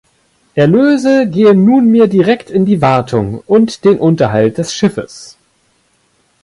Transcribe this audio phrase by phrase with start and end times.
[0.55, 5.37] Erlöse gehen nunmehr direkt in die Wartung und den Unterhalt des Schiffes.